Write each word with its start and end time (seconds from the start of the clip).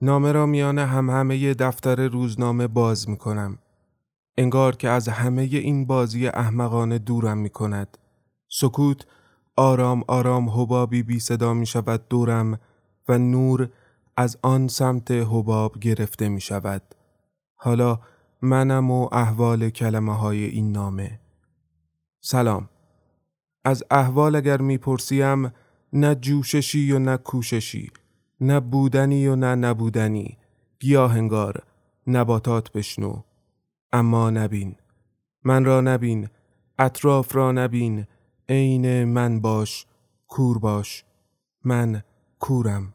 نامه 0.00 0.32
را 0.32 0.46
میان 0.46 0.78
هم 0.78 1.10
همه 1.10 1.54
دفتر 1.54 2.08
روزنامه 2.08 2.66
باز 2.66 3.08
می 3.08 3.16
کنم. 3.16 3.58
انگار 4.36 4.76
که 4.76 4.88
از 4.88 5.08
همه 5.08 5.42
این 5.42 5.86
بازی 5.86 6.26
احمقانه 6.26 6.98
دورم 6.98 7.38
می 7.38 7.50
کند. 7.50 7.98
سکوت 8.48 9.06
آرام 9.56 10.04
آرام 10.08 10.50
حبابی 10.50 11.02
بی 11.02 11.20
صدا 11.20 11.54
می 11.54 11.66
شود 11.66 12.08
دورم 12.08 12.60
و 13.08 13.18
نور 13.18 13.68
از 14.16 14.38
آن 14.42 14.68
سمت 14.68 15.10
حباب 15.10 15.78
گرفته 15.78 16.28
می 16.28 16.40
شود. 16.40 16.82
حالا 17.54 18.00
منم 18.42 18.90
و 18.90 19.08
احوال 19.12 19.70
کلمه 19.70 20.16
های 20.16 20.44
این 20.44 20.72
نامه. 20.72 21.20
سلام. 22.20 22.68
از 23.64 23.84
احوال 23.90 24.36
اگر 24.36 24.60
می‌پرسیم 24.60 25.52
نه 25.92 26.14
جوششی 26.14 26.92
و 26.92 26.98
نه 26.98 27.16
کوششی 27.16 27.90
نه 28.40 28.60
بودنی 28.60 29.26
و 29.26 29.36
نه 29.36 29.54
نبودنی. 29.54 30.38
گیاهنگار 30.80 31.62
نباتات 32.06 32.72
بشنو. 32.72 33.22
اما 33.92 34.30
نبین. 34.30 34.76
من 35.44 35.64
را 35.64 35.80
نبین. 35.80 36.28
اطراف 36.78 37.36
را 37.36 37.52
نبین. 37.52 38.06
عین 38.48 39.04
من 39.04 39.40
باش 39.40 39.86
کور 40.26 40.58
باش. 40.58 41.04
من 41.64 42.02
کورم. 42.38 42.94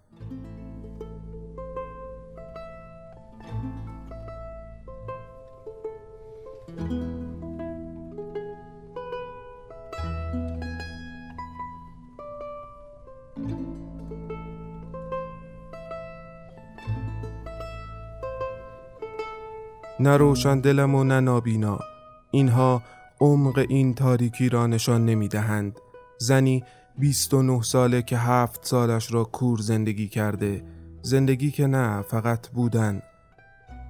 نه 20.03 20.17
روشن 20.17 20.59
دلم 20.59 20.95
و 20.95 21.03
نه 21.03 21.19
نابینا. 21.19 21.79
اینها 22.31 22.83
عمق 23.21 23.65
این 23.69 23.93
تاریکی 23.93 24.49
را 24.49 24.67
نشان 24.67 25.05
نمی 25.05 25.27
دهند 25.27 25.79
زنی 26.17 26.63
29 26.97 27.61
ساله 27.61 28.01
که 28.01 28.17
هفت 28.17 28.65
سالش 28.65 29.13
را 29.13 29.23
کور 29.23 29.59
زندگی 29.61 30.07
کرده. 30.07 30.63
زندگی 31.01 31.51
که 31.51 31.67
نه 31.67 32.01
فقط 32.01 32.49
بودن. 32.49 33.01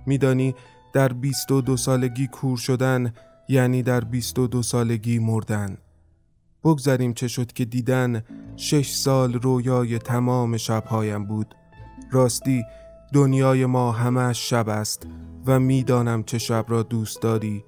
میدانی 0.06 0.56
در 0.94 1.14
22 1.14 1.78
سالگی 1.78 2.28
کور 2.28 2.58
شدن 2.58 3.14
یعنی 3.50 3.84
در 3.84 4.00
22 4.04 4.64
سالگی 4.64 5.20
مردن. 5.20 5.78
بگذاریم 6.64 7.14
چه 7.14 7.28
شد 7.28 7.54
که 7.54 7.66
دیدن 7.66 8.24
شش 8.56 8.92
سال 8.92 9.34
رویای 9.34 10.00
تمام 10.00 10.58
شبهایم 10.58 11.26
بود. 11.26 11.56
راستی 12.12 12.64
دنیای 13.14 13.66
ما 13.66 13.92
همش 13.92 14.50
شب 14.50 14.70
است. 14.70 15.08
و 15.46 15.60
می‌دانم 15.60 16.24
چه 16.24 16.38
شب 16.38 16.66
را 16.68 16.84
دوست 16.84 17.22
داری. 17.22 17.64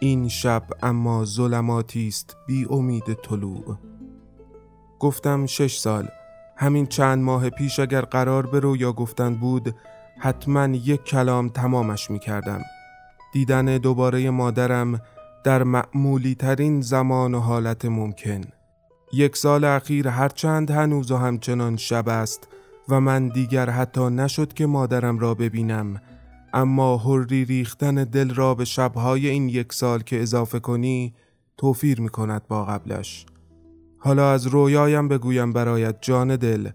این 0.00 0.28
شب 0.28 0.62
اما 0.82 1.24
ظلماتی 1.24 2.08
است. 2.08 2.36
بی 2.46 2.66
امید 2.70 3.14
طلوع. 3.14 3.78
گفتم 4.98 5.46
شش 5.46 5.78
سال. 5.78 6.08
همین 6.56 6.86
چند 6.86 7.22
ماه 7.22 7.50
پیش 7.50 7.78
اگر 7.78 8.00
قرار 8.00 8.46
به 8.46 8.60
رویا 8.60 8.92
گفتن 8.92 9.34
بود 9.34 9.74
حتما 10.18 10.66
یک 10.66 11.04
کلام 11.04 11.48
تمامش 11.48 12.10
می 12.10 12.18
کردم 12.18 12.62
دیدن 13.32 13.78
دوباره 13.78 14.30
مادرم 14.30 15.00
در 15.44 15.62
معمولی 15.62 16.34
ترین 16.34 16.80
زمان 16.80 17.34
و 17.34 17.40
حالت 17.40 17.84
ممکن. 17.84 18.40
یک 19.12 19.36
سال 19.36 19.64
اخیر 19.64 20.08
هرچند 20.08 20.70
هنوز 20.70 21.10
و 21.10 21.16
همچنان 21.16 21.76
شب 21.76 22.08
است 22.08 22.48
و 22.88 23.00
من 23.00 23.28
دیگر 23.28 23.70
حتی 23.70 24.10
نشد 24.10 24.52
که 24.52 24.66
مادرم 24.66 25.18
را 25.18 25.34
ببینم. 25.34 26.00
اما 26.52 26.98
حری 26.98 27.44
ریختن 27.44 27.94
دل 27.94 28.34
را 28.34 28.54
به 28.54 28.64
شبهای 28.64 29.28
این 29.28 29.48
یک 29.48 29.72
سال 29.72 30.02
که 30.02 30.22
اضافه 30.22 30.60
کنی 30.60 31.14
توفیر 31.56 32.00
می 32.00 32.08
کند 32.08 32.48
با 32.48 32.64
قبلش. 32.64 33.26
حالا 33.98 34.32
از 34.32 34.46
رویایم 34.46 35.08
بگویم 35.08 35.52
برایت 35.52 35.96
جان 36.00 36.36
دل. 36.36 36.70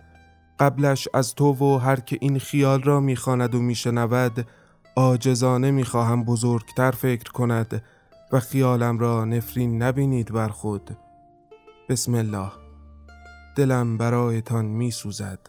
قبلش 0.59 1.07
از 1.13 1.35
تو 1.35 1.53
و 1.53 1.77
هر 1.77 1.99
که 1.99 2.17
این 2.21 2.39
خیال 2.39 2.83
را 2.83 2.99
می‌خواند 2.99 3.55
و 3.55 3.61
میشنود 3.61 4.47
آجزانه 4.95 5.71
می‌خواهم 5.71 6.23
بزرگتر 6.23 6.91
فکر 6.91 7.31
کند 7.31 7.83
و 8.31 8.39
خیالم 8.39 8.99
را 8.99 9.25
نفرین 9.25 9.83
نبینید 9.83 10.33
بر 10.33 10.47
خود. 10.47 10.97
بسم 11.89 12.13
الله. 12.13 12.51
دلم 13.55 13.97
برایتان 13.97 14.65
میسوزد. 14.65 15.39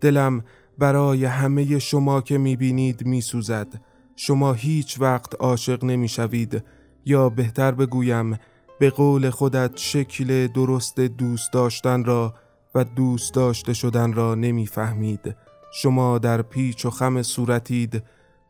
دلم 0.00 0.44
برای 0.80 1.24
همه 1.24 1.78
شما 1.78 2.20
که 2.20 2.38
می‌بینید 2.38 3.06
میسوزد. 3.06 3.80
شما 4.16 4.52
هیچ 4.52 5.00
وقت 5.00 5.34
عاشق 5.40 5.84
نمی‌شوید. 5.84 6.64
یا 7.04 7.28
بهتر 7.28 7.72
بگویم 7.72 8.38
به 8.78 8.90
قول 8.90 9.30
خودت 9.30 9.70
شکل 9.76 10.46
درست 10.46 11.00
دوست 11.00 11.52
داشتن 11.52 12.04
را 12.04 12.34
و 12.74 12.84
دوست 12.84 13.34
داشته 13.34 13.72
شدن 13.72 14.12
را 14.12 14.34
نمی‌فهمید. 14.34 15.36
شما 15.72 16.18
در 16.18 16.42
پیچ 16.42 16.86
و 16.86 16.90
خم 16.90 17.22
صورتید 17.22 18.02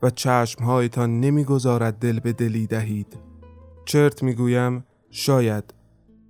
و 0.02 0.10
چشمهایتان 0.10 1.20
نمی‌گذارد 1.20 1.94
دل 1.94 2.20
به 2.20 2.32
دلی 2.32 2.66
دهید. 2.66 3.18
چرت 3.84 4.22
می‌گویم 4.22 4.84
شاید. 5.10 5.74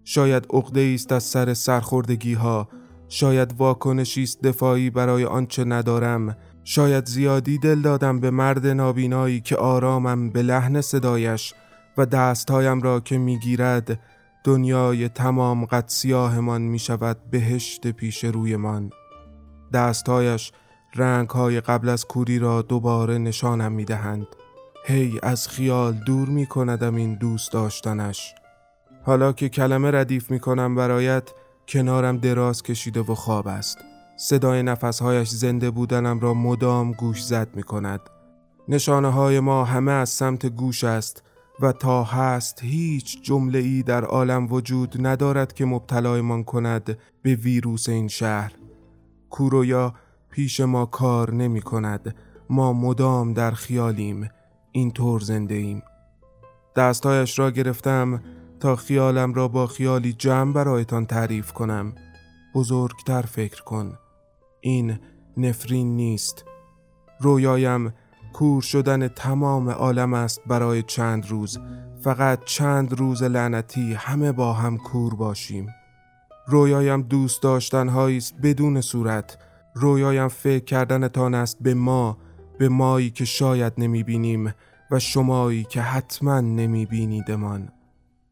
شاید 0.04 0.46
عقده 0.50 0.92
است 0.94 1.12
از 1.12 1.22
سر 1.22 1.54
سرخوردگی 1.54 2.34
ها 2.34 2.68
شاید 3.12 3.54
واکنشی 3.58 4.22
است 4.22 4.42
دفاعی 4.42 4.90
برای 4.90 5.24
آنچه 5.24 5.64
ندارم. 5.64 6.36
شاید 6.64 7.06
زیادی 7.06 7.58
دل 7.58 7.80
دادم 7.80 8.20
به 8.20 8.30
مرد 8.30 8.66
نابینایی 8.66 9.40
که 9.40 9.56
آرامم 9.56 10.30
به 10.30 10.42
لحن 10.42 10.80
صدایش 10.80 11.54
و 11.98 12.06
دستهایم 12.06 12.82
را 12.82 13.00
که 13.00 13.18
می‌گیرد 13.18 14.00
دنیای 14.44 15.08
تمام 15.08 15.64
قد 15.64 15.84
سیاهمان 15.86 16.62
می 16.62 16.78
شود 16.78 17.16
بهشت 17.30 17.86
پیش 17.86 18.24
رویمان. 18.24 18.90
دستهایش 19.72 20.52
رنگ 20.94 21.28
های 21.28 21.60
قبل 21.60 21.88
از 21.88 22.04
کوری 22.04 22.38
را 22.38 22.62
دوباره 22.62 23.18
نشانم 23.18 23.72
می 23.72 23.84
دهند 23.84 24.26
هی 24.86 25.20
از 25.22 25.48
خیال 25.48 25.92
دور 25.92 26.28
می 26.28 26.46
کندم 26.46 26.94
این 26.94 27.14
دوست 27.14 27.52
داشتنش. 27.52 28.34
حالا 29.02 29.32
که 29.32 29.48
کلمه 29.48 29.90
ردیف 29.90 30.30
می 30.30 30.40
کنم 30.40 30.74
برایت 30.74 31.30
کنارم 31.68 32.18
دراز 32.18 32.62
کشیده 32.62 33.00
و 33.00 33.14
خواب 33.14 33.48
است. 33.48 33.78
صدای 34.16 34.62
نفسهایش 34.62 35.28
زنده 35.28 35.70
بودنم 35.70 36.20
را 36.20 36.34
مدام 36.34 36.92
گوش 36.92 37.24
زد 37.24 37.48
می 37.54 37.62
کند 37.62 38.00
نشانه 38.68 39.08
های 39.08 39.40
ما 39.40 39.64
همه 39.64 39.92
از 39.92 40.08
سمت 40.08 40.46
گوش 40.46 40.84
است 40.84 41.22
و 41.60 41.72
تا 41.72 42.04
هست 42.04 42.58
هیچ 42.62 43.22
جمله 43.22 43.58
ای 43.58 43.82
در 43.82 44.04
عالم 44.04 44.52
وجود 44.52 45.06
ندارد 45.06 45.52
که 45.52 45.64
مبتلایمان 45.64 46.44
کند 46.44 46.98
به 47.22 47.34
ویروس 47.34 47.88
این 47.88 48.08
شهر. 48.08 48.52
کورویا 49.30 49.94
پیش 50.30 50.60
ما 50.60 50.86
کار 50.86 51.34
نمی 51.34 51.62
کند 51.62 52.14
ما 52.50 52.72
مدام 52.72 53.32
در 53.32 53.50
خیالیم. 53.50 54.28
اینطور 54.72 55.20
زنده 55.20 55.54
ایم 55.54 55.82
دستایش 56.76 57.38
را 57.38 57.50
گرفتم 57.50 58.22
تا 58.60 58.76
خیالم 58.76 59.34
را 59.34 59.48
با 59.48 59.66
خیالی 59.66 60.12
جمع 60.12 60.52
برایتان 60.52 61.06
تعریف 61.06 61.52
کنم. 61.52 61.92
بزرگتر 62.54 63.22
فکر 63.22 63.62
کن. 63.62 63.98
این 64.60 64.98
نفرین 65.36 65.96
نیست. 65.96 66.44
رویایم 67.20 67.92
کور 68.32 68.62
شدن 68.62 69.08
تمام 69.08 69.70
عالم 69.70 70.14
است 70.14 70.40
برای 70.46 70.82
چند 70.82 71.26
روز. 71.28 71.58
فقط 72.02 72.44
چند 72.44 72.98
روز 72.98 73.22
لعنتی 73.22 73.94
همه 73.94 74.32
با 74.32 74.52
هم 74.52 74.76
کور 74.76 75.14
باشیم. 75.14 75.66
رویایم 76.46 77.02
دوست 77.02 77.42
داشتن 77.42 77.88
است 77.88 78.34
بدون 78.42 78.80
صورت. 78.80 79.38
رویایم 79.74 80.28
فکر 80.28 80.64
کردنتان 80.64 81.34
است 81.34 81.56
به 81.60 81.74
ما 81.74 82.18
به 82.58 82.68
مایی 82.68 83.10
که 83.10 83.24
شاید 83.24 83.72
نمی 83.78 84.02
بینیم 84.02 84.54
و 84.90 84.98
شمایی 84.98 85.64
که 85.64 85.80
حتما 85.80 86.40
نمی 86.40 86.86
بینیدمان 86.86 87.72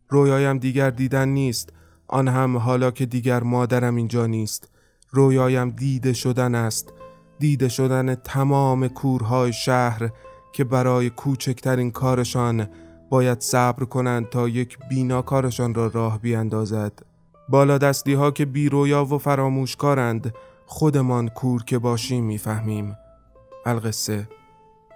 رویایم 0.09 0.59
دیگر 0.59 0.91
دیدن 0.91 1.29
نیست. 1.29 1.73
آن 2.09 2.29
هم 2.29 2.57
حالا 2.57 2.91
که 2.91 3.07
دیگر 3.07 3.43
مادرم 3.43 3.97
اینجا 3.97 4.27
نیست. 4.27 4.69
رویایم 5.11 5.71
دیده 5.71 6.13
شدن 6.13 6.55
است. 6.55 6.93
دیده 7.39 7.69
شدن 7.69 8.15
تمام 8.15 8.89
کورهای 8.89 9.53
شهر 9.53 10.11
که 10.53 10.65
برای 10.65 11.11
کوچکترین 11.11 11.91
کارشان 11.91 12.69
باید 13.11 13.41
صبر 13.41 13.85
کنند 13.85 14.29
تا 14.29 14.49
یک 14.49 14.79
بیناکارشان 14.91 15.75
را 15.75 15.87
راه 15.87 16.19
بیاندازد. 16.19 16.93
بالا 17.49 17.79
دستی 17.79 18.15
ها 18.15 18.31
که 18.31 18.45
بی 18.45 18.69
رویا 18.69 19.05
و 19.05 19.19
فراموشکارند 19.19 20.35
خودمان 20.67 21.29
کور 21.29 21.65
که 21.65 21.79
باشیم 21.79 22.25
می‌فهمیم. 22.25 22.97
القصه 23.67 24.29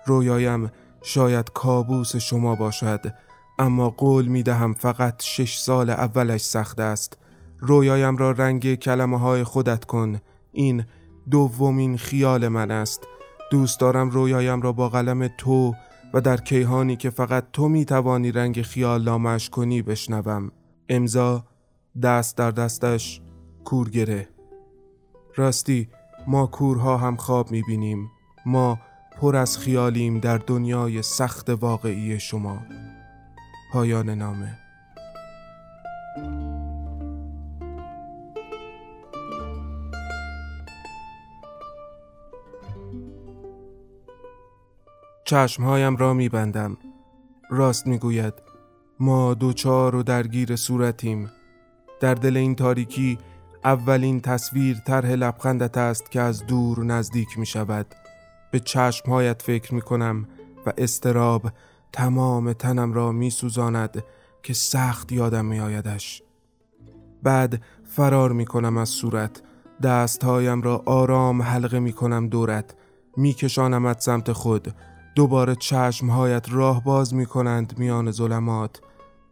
رویایم 0.07 0.71
شاید 1.03 1.51
کابوس 1.53 2.17
شما 2.17 2.55
باشد. 2.55 3.15
اما 3.59 3.91
قول 3.91 4.27
می 4.27 4.43
دهم 4.43 4.75
فقط 4.75 5.23
شش 5.23 5.59
سال 5.59 5.91
اولش 5.91 6.41
سخت 6.41 6.81
است. 6.81 7.19
رویایم 7.59 8.17
را 8.17 8.31
رنگ 8.31 8.75
کلمه 8.75 9.19
های 9.19 9.45
خودت 9.45 9.85
کن. 9.85 10.21
این 10.53 10.85
دومین 11.31 11.97
خیال 11.97 12.49
من 12.49 12.71
است. 12.71 13.09
دوست 13.51 13.81
دارم 13.81 14.11
رویایم 14.11 14.61
را 14.61 14.73
با 14.73 14.89
قلم 14.89 15.29
تو 15.39 15.75
و 16.15 16.21
در 16.21 16.37
کیهانی 16.37 16.97
که 16.97 17.11
فقط 17.11 17.45
تو 17.53 17.69
می 17.69 17.85
توانی 17.85 18.33
رنگ 18.33 18.63
خیال 18.63 19.03
نامش 19.03 19.51
کنی 19.51 19.83
بشنوم. 19.83 20.53
امضا 20.89 21.45
دست 22.03 22.37
در 22.37 22.51
دستش 22.51 23.21
کورگره 23.65 24.29
راستی 25.37 25.89
ما 26.27 26.47
کورها 26.47 26.97
هم 26.97 27.17
خواب 27.17 27.51
می 27.51 27.63
بینیم 27.63 28.11
ما 28.47 28.79
پر 29.21 29.37
از 29.37 29.59
خیالیم 29.59 30.19
در 30.19 30.39
دنیای 30.39 31.03
سخت 31.03 31.51
واقعی 31.51 32.21
شما. 32.21 32.59
پایان 33.73 34.11
نامه. 34.11 34.59
چشمهایم 45.25 45.97
را 45.97 46.15
میبندم. 46.15 46.77
راست 47.51 47.87
می‌گوید 47.87 48.35
ما 49.01 49.35
دوچار 49.35 49.95
و 49.95 50.03
درگیر 50.03 50.57
صورتیم. 50.57 51.31
در 52.01 52.15
دل 52.15 52.37
این 52.37 52.55
تاریکی 52.55 53.19
اولین 53.65 54.21
تصویر 54.21 54.77
طرح 54.87 55.11
لبخندت 55.11 55.79
است 55.79 56.11
که 56.11 56.21
از 56.21 56.47
دور 56.47 56.85
نزدیک 56.85 57.39
می 57.39 57.47
شود 57.47 57.87
به 58.51 58.61
چشمهایت 58.61 59.43
فکر 59.43 59.75
می 59.75 59.83
کنم 59.83 60.29
و 60.67 60.73
استراب 60.79 61.51
تمام 61.93 62.53
تنم 62.53 62.93
را 62.93 63.13
می 63.13 63.31
سوزاند 63.31 64.05
که 64.43 64.55
سخت 64.55 65.13
یادم 65.13 65.45
می 65.45 65.61
آیدش. 65.61 66.23
بعد 67.23 67.63
فرار 67.85 68.33
می 68.33 68.47
کنم 68.47 68.77
از 68.77 68.89
صورت. 68.89 69.43
دستهایم 69.83 70.63
را 70.63 70.83
آرام 70.87 71.43
حلقه 71.43 71.81
می 71.81 71.93
کنم 71.93 72.29
دورت. 72.29 72.75
می 73.17 73.33
کشانمت 73.33 74.01
سمت 74.01 74.33
خود. 74.33 74.75
دوباره 75.15 75.55
چشمهایت 75.55 76.47
راه 76.51 76.85
باز 76.85 77.15
می 77.15 77.27
کنند 77.27 77.79
میان 77.79 78.11
ظلمات. 78.11 78.81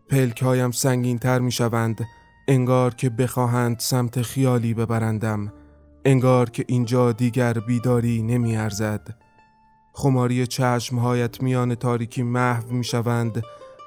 پلکهایم 0.09 0.71
سنگین 0.71 1.19
تر 1.19 1.39
می 1.39 1.53
شوند 1.53 2.05
انگار 2.49 2.95
که 2.95 3.11
بخواهند 3.11 3.79
سمت 3.79 4.23
خیالی 4.23 4.75
ببرندم. 4.75 5.53
انگار 6.05 6.51
که 6.51 6.65
اینجا 6.69 7.13
دیگر 7.13 7.53
بیداری 7.53 8.23
نمی 8.23 8.57
ارزد. 8.57 9.17
خماری 9.93 10.47
چشمهایت 10.47 11.43
میان 11.43 11.75
تاریکی 11.75 12.23
محو 12.23 12.73
می 12.73 12.85
شوند 12.85 13.43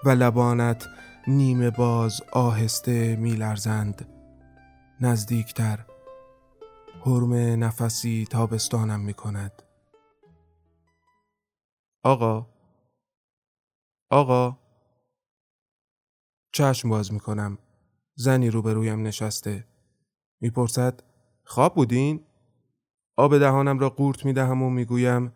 و 0.05 0.09
لبانت 0.09 0.87
نیمه 1.27 1.69
باز 1.69 2.21
آهسته 2.31 3.15
می 3.15 3.35
لرزند. 3.35 4.09
نزدیکتر 5.01 5.85
حرم 7.05 7.33
نفسی 7.63 8.27
تابستانم 8.31 8.99
می 8.99 9.13
کند. 9.13 9.63
آقا 12.03 12.47
آقا 14.09 14.57
چشم 16.53 16.89
باز 16.89 17.13
می 17.13 17.19
کنم. 17.19 17.57
زنی 18.15 18.49
روبرویم 18.49 19.01
نشسته. 19.01 19.67
می‌پرسد 20.41 21.03
خواب 21.43 21.75
بودین؟ 21.75 22.25
آب 23.17 23.37
دهانم 23.37 23.79
را 23.79 23.89
قورت 23.89 24.25
می 24.25 24.33
دهم 24.33 24.61
و 24.61 24.69
می‌گویم 24.69 25.33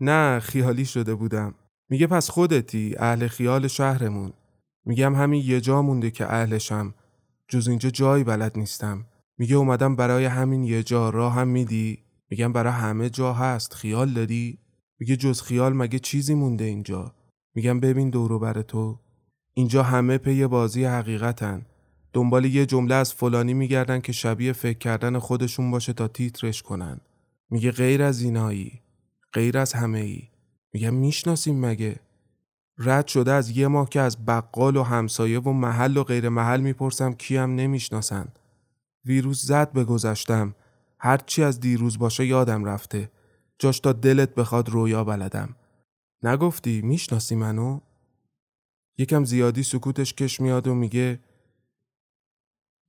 نه 0.00 0.40
خیالی 0.40 0.84
شده 0.84 1.14
بودم. 1.14 1.54
میگه 1.88 2.06
پس 2.06 2.30
خودتی 2.30 2.94
اهل 2.98 3.28
خیال 3.28 3.68
شهرمون. 3.68 4.32
میگم 4.84 5.14
همین 5.14 5.42
یه 5.44 5.60
جا 5.60 5.82
مونده 5.82 6.10
که 6.10 6.32
اهلشم. 6.32 6.94
جز 7.48 7.68
اینجا 7.68 7.90
جایی 7.90 8.24
بلد 8.24 8.58
نیستم. 8.58 9.06
میگه 9.38 9.56
اومدم 9.56 9.96
برای 9.96 10.24
همین 10.24 10.64
یه 10.64 10.82
جا 10.82 11.10
راه 11.10 11.34
هم 11.34 11.48
میدی؟ 11.48 11.98
میگم 12.30 12.52
برای 12.52 12.72
همه 12.72 13.10
جا 13.10 13.32
هست 13.32 13.74
خیال 13.74 14.12
داری؟ 14.12 14.58
میگه 14.98 15.16
جز 15.16 15.42
خیال 15.42 15.72
مگه 15.72 15.98
چیزی 15.98 16.34
مونده 16.34 16.64
اینجا؟ 16.64 17.14
میگم 17.54 17.80
ببین 17.80 18.10
دورو 18.10 18.38
بر 18.38 18.62
تو 18.62 18.98
اینجا 19.54 19.82
همه 19.82 20.18
پی 20.18 20.46
بازی 20.46 20.84
حقیقتن 20.84 21.66
دنبال 22.12 22.44
یه 22.44 22.66
جمله 22.66 22.94
از 22.94 23.14
فلانی 23.14 23.54
میگردن 23.54 24.00
که 24.00 24.12
شبیه 24.12 24.52
فکر 24.52 24.78
کردن 24.78 25.18
خودشون 25.18 25.70
باشه 25.70 25.92
تا 25.92 26.08
تیترش 26.08 26.62
کنن 26.62 27.00
میگه 27.50 27.70
غیر 27.70 28.02
از 28.02 28.22
اینایی 28.22 28.80
غیر 29.36 29.58
از 29.58 29.72
همه 29.72 29.98
ای 29.98 30.22
میگم 30.72 30.94
می‌شناسیم 30.94 31.66
مگه؟ 31.66 31.96
رد 32.78 33.06
شده 33.06 33.32
از 33.32 33.50
یه 33.50 33.68
ماه 33.68 33.88
که 33.88 34.00
از 34.00 34.26
بقال 34.26 34.76
و 34.76 34.82
همسایه 34.82 35.40
و 35.40 35.52
محل 35.52 35.96
و 35.96 36.04
غیر 36.04 36.28
محل 36.28 36.60
می‌پرسم 36.60 37.12
کیم 37.12 37.54
نمی‌شناسن. 37.54 38.28
ویروس 39.04 39.42
زد 39.42 39.72
به 39.72 39.84
گذشتم. 39.84 40.54
هرچی 40.98 41.42
از 41.42 41.60
دیروز 41.60 41.98
باشه 41.98 42.26
یادم 42.26 42.64
رفته. 42.64 43.10
جاش 43.58 43.80
تا 43.80 43.92
دلت 43.92 44.34
بخواد 44.34 44.68
رویا 44.68 45.04
بلدم. 45.04 45.56
نگفتی 46.22 46.82
می‌شناسی 46.82 47.34
منو؟ 47.34 47.80
یکم 48.98 49.24
زیادی 49.24 49.62
سکوتش 49.62 50.14
کش 50.14 50.40
میاد 50.40 50.66
و 50.66 50.74
میگه 50.74 51.20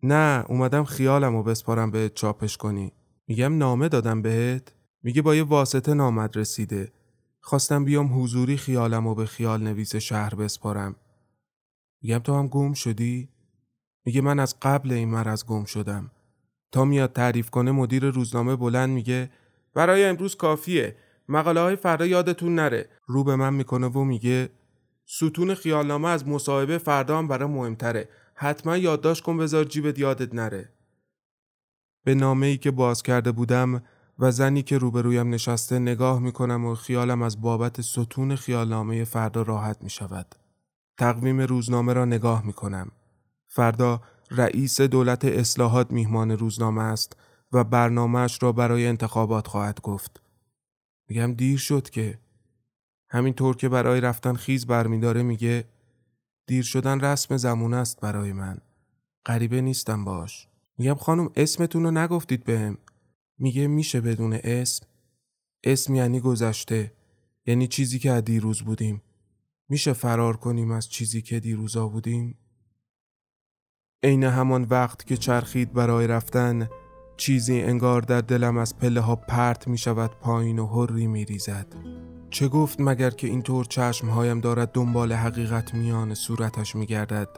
نه 0.03 0.45
اومدم 0.47 0.83
خیالم 0.83 1.35
و 1.35 1.43
بسپارم 1.43 1.91
بهت 1.91 2.13
چاپش 2.13 2.57
کنی. 2.57 2.91
میگم 3.27 3.57
نامه 3.57 3.89
دادم 3.89 4.21
بهت؟ 4.21 4.76
میگه 5.03 5.21
با 5.21 5.35
یه 5.35 5.43
واسطه 5.43 5.93
نامد 5.93 6.37
رسیده. 6.37 6.91
خواستم 7.41 7.85
بیام 7.85 8.21
حضوری 8.21 8.57
خیالم 8.57 9.07
و 9.07 9.15
به 9.15 9.25
خیال 9.25 9.63
نویس 9.63 9.95
شهر 9.95 10.35
بسپارم. 10.35 10.95
میگم 12.01 12.19
تو 12.19 12.35
هم 12.35 12.47
گم 12.47 12.73
شدی؟ 12.73 13.29
میگه 14.05 14.21
من 14.21 14.39
از 14.39 14.59
قبل 14.61 14.91
این 14.91 15.09
مرض 15.09 15.45
گم 15.45 15.65
شدم. 15.65 16.11
تا 16.71 16.85
میاد 16.85 17.13
تعریف 17.13 17.49
کنه 17.49 17.71
مدیر 17.71 18.09
روزنامه 18.09 18.55
بلند 18.55 18.89
میگه 18.89 19.31
برای 19.73 20.05
امروز 20.05 20.35
کافیه. 20.35 20.95
مقاله 21.29 21.59
های 21.59 21.75
فردا 21.75 22.05
یادتون 22.05 22.55
نره. 22.55 22.89
رو 23.05 23.23
به 23.23 23.35
من 23.35 23.53
می‌کنه 23.53 23.87
و 23.87 24.03
میگه 24.03 24.49
ستون 25.05 25.55
خیالنامه 25.55 26.09
از 26.09 26.27
مصاحبه 26.27 26.77
فردا 26.77 27.17
هم 27.17 27.27
برای 27.27 27.49
مهمتره. 27.49 28.09
حتما 28.33 28.77
یادداشت 28.77 29.23
کن 29.23 29.37
بذار 29.37 29.63
جیبت 29.63 29.99
یادت 29.99 30.33
نره. 30.33 30.69
به 32.03 32.15
نامه 32.15 32.47
ای 32.47 32.57
که 32.57 32.71
باز 32.71 33.03
کرده 33.03 33.31
بودم 33.31 33.83
و 34.19 34.31
زنی 34.31 34.63
که 34.63 34.77
روبرویم 34.77 35.29
نشسته 35.29 35.79
نگاه 35.79 36.19
می‌کنم 36.19 36.65
و 36.65 36.75
خیالم 36.75 37.21
از 37.21 37.41
بابت 37.41 37.81
ستون 37.81 38.35
خیالنامه 38.35 39.03
فردا 39.03 39.41
راحت 39.41 39.83
می 39.83 39.89
شود. 39.89 40.35
تقویم 40.97 41.41
روزنامه 41.41 41.93
را 41.93 42.05
نگاه 42.05 42.45
می 42.45 42.53
کنم. 42.53 42.91
فردا 43.47 44.01
رئیس 44.31 44.81
دولت 44.81 45.25
اصلاحات 45.25 45.91
میهمان 45.91 46.31
روزنامه 46.31 46.83
است 46.83 47.15
و 47.51 47.63
برنامهش 47.63 48.43
را 48.43 48.51
برای 48.51 48.87
انتخابات 48.87 49.47
خواهد 49.47 49.81
گفت. 49.81 50.21
میگم 51.09 51.33
دیر 51.33 51.57
شد 51.57 51.89
که 51.89 52.19
همینطور 53.09 53.55
که 53.55 53.69
برای 53.69 54.01
رفتن 54.01 54.33
خیز 54.33 54.65
برمیداره 54.65 55.23
میگه 55.23 55.65
دیر 56.47 56.63
شدن 56.63 56.99
رسم 56.99 57.37
زمونه 57.37 57.77
است 57.77 58.01
برای 58.01 58.33
من. 58.33 58.57
غریبه 59.25 59.61
نیستم 59.61 60.05
باش. 60.05 60.47
میگم 60.77 60.95
خانم 60.95 61.29
اسمتون 61.35 61.83
رو 61.83 61.91
نگفتید 61.91 62.43
بهم. 62.43 62.77
میگه 63.37 63.67
میشه 63.67 64.01
بدون 64.01 64.39
اسم؟ 64.43 64.85
اسم 65.63 65.95
یعنی 65.95 66.19
گذشته. 66.19 66.91
یعنی 67.45 67.67
چیزی 67.67 67.99
که 67.99 68.11
از 68.11 68.23
دیروز 68.23 68.61
بودیم. 68.61 69.01
میشه 69.69 69.93
فرار 69.93 70.37
کنیم 70.37 70.71
از 70.71 70.89
چیزی 70.89 71.21
که 71.21 71.39
دیروزا 71.39 71.87
بودیم؟ 71.87 72.37
عین 74.03 74.23
همان 74.23 74.63
وقت 74.63 75.07
که 75.07 75.17
چرخید 75.17 75.73
برای 75.73 76.07
رفتن 76.07 76.69
چیزی 77.17 77.61
انگار 77.61 78.01
در 78.01 78.21
دلم 78.21 78.57
از 78.57 78.77
پله 78.77 79.01
ها 79.01 79.15
پرت 79.15 79.67
می 79.67 79.77
شود 79.77 80.11
پایین 80.19 80.59
و 80.59 80.67
هری 80.67 81.07
می 81.07 81.25
ریزد. 81.25 81.67
چه 82.29 82.47
گفت 82.47 82.81
مگر 82.81 83.09
که 83.09 83.27
اینطور 83.27 83.65
چشمهایم 83.65 84.39
دارد 84.39 84.71
دنبال 84.71 85.13
حقیقت 85.13 85.73
میان 85.73 86.13
صورتش 86.13 86.75
می 86.75 86.85
گردد. 86.85 87.29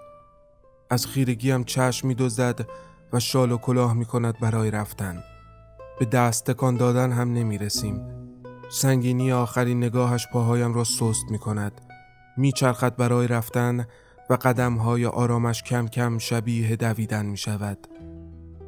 از 0.90 1.08
خیرگیم 1.08 1.64
چشم 1.64 2.08
می 2.08 2.16
دزد 2.16 2.68
و 3.14 3.20
شال 3.20 3.52
و 3.52 3.58
کلاه 3.58 3.94
می 3.94 4.06
کند 4.06 4.40
برای 4.40 4.72
رفتن. 4.72 5.24
به 6.00 6.06
دست 6.06 6.52
تکان 6.52 6.78
دادن 6.78 7.12
هم 7.12 7.34
نمی 7.34 7.58
رسیم. 7.58 8.02
سنگینی 8.70 9.32
آخرین 9.32 9.84
نگاهش 9.84 10.28
پاهایم 10.34 10.74
را 10.74 10.84
سست 10.84 11.26
می 11.30 11.40
کند. 11.40 11.82
می 12.38 12.52
چرخد 12.52 12.96
برای 12.96 13.28
رفتن 13.28 13.86
و 14.30 14.34
قدمهای 14.34 15.06
آرامش 15.06 15.64
کم 15.64 15.88
کم 15.88 16.18
شبیه 16.18 16.76
دویدن 16.76 17.26
می 17.26 17.38
شود. 17.38 17.88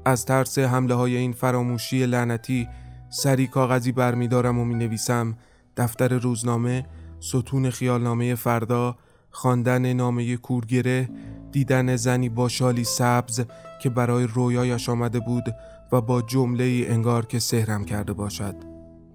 از 0.05 0.25
ترس 0.25 0.59
حمله 0.59 0.93
های 0.93 1.17
این 1.17 1.31
فراموشی 1.31 2.05
لعنتی 2.05 2.67
سری 3.09 3.47
کاغذی 3.47 3.91
برمیدارم 3.91 4.59
و 4.59 4.65
می 4.65 4.75
نویسم 4.75 5.37
دفتر 5.77 6.17
روزنامه 6.17 6.85
ستون 7.19 7.69
خیالنامه 7.69 8.35
فردا 8.35 8.95
خواندن 9.29 9.93
نامه 9.93 10.37
کورگره 10.37 11.09
دیدن 11.51 11.95
زنی 11.95 12.29
با 12.29 12.49
شالی 12.49 12.83
سبز 12.83 13.41
که 13.81 13.89
برای 13.89 14.27
رویایش 14.27 14.89
آمده 14.89 15.19
بود 15.19 15.43
و 15.91 16.01
با 16.01 16.21
جمله 16.21 16.63
ای 16.63 16.87
انگار 16.87 17.25
که 17.25 17.39
سهرم 17.39 17.85
کرده 17.85 18.13
باشد. 18.13 18.55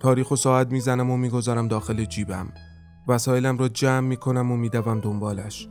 تاریخ 0.01 0.31
و 0.31 0.37
ساعت 0.37 0.73
می‌زنم 0.73 1.11
و 1.11 1.17
می‌گذارم 1.17 1.69
داخل 1.69 2.05
جیبم. 2.05 2.53
وسایلم 3.09 3.59
را 3.59 3.69
جمع 3.69 4.01
می‌کنم 4.01 4.53
و 4.53 4.57
میدوم 4.57 5.01
دنبالش. 5.01 5.69